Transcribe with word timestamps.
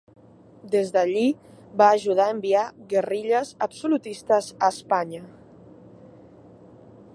Des 0.75 0.87
d'allí 0.93 1.25
va 1.81 1.89
ajudar 1.97 2.25
a 2.29 2.33
enviar 2.37 2.63
guerrilles 2.95 3.53
absolutistes 3.67 4.51
a 4.69 4.73
Espanya. 4.77 5.23